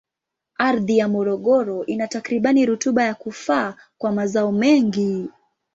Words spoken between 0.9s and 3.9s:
ya Morogoro ina takribani rutuba ya kufaa